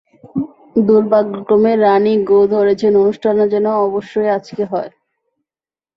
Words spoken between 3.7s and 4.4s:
অবশ্যই